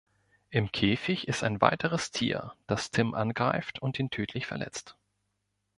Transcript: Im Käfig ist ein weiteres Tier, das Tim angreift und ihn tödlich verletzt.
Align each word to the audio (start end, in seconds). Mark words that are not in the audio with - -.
Im 0.49 0.71
Käfig 0.71 1.27
ist 1.27 1.43
ein 1.43 1.61
weiteres 1.61 2.09
Tier, 2.09 2.55
das 2.65 2.89
Tim 2.89 3.13
angreift 3.13 3.83
und 3.83 3.99
ihn 3.99 4.09
tödlich 4.09 4.47
verletzt. 4.47 4.97